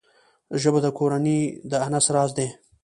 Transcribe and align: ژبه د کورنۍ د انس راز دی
ژبه 0.61 0.79
د 0.85 0.87
کورنۍ 0.97 1.39
د 1.69 1.71
انس 1.87 2.05
راز 2.15 2.31
دی 2.37 2.47